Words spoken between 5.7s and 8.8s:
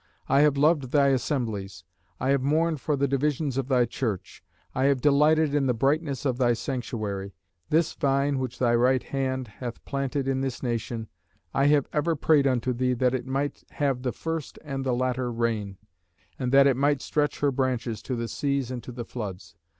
brightness of thy sanctuary. This vine which thy